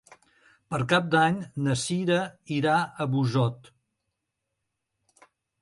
[0.71, 2.17] Per Cap d'Any na Sira
[2.57, 3.71] irà a Busot.